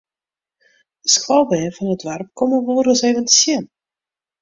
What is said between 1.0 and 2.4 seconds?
De skoalbern fan it doarp